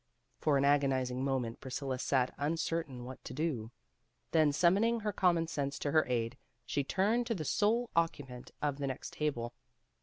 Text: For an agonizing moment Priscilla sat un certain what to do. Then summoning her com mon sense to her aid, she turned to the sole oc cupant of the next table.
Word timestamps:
For 0.39 0.57
an 0.57 0.65
agonizing 0.65 1.23
moment 1.23 1.59
Priscilla 1.59 1.99
sat 1.99 2.33
un 2.39 2.57
certain 2.57 3.05
what 3.05 3.23
to 3.23 3.35
do. 3.35 3.69
Then 4.31 4.51
summoning 4.51 5.01
her 5.01 5.13
com 5.13 5.35
mon 5.35 5.45
sense 5.45 5.77
to 5.77 5.91
her 5.91 6.07
aid, 6.07 6.37
she 6.65 6.83
turned 6.83 7.27
to 7.27 7.35
the 7.35 7.45
sole 7.45 7.91
oc 7.95 8.13
cupant 8.13 8.49
of 8.63 8.79
the 8.79 8.87
next 8.87 9.13
table. 9.13 9.53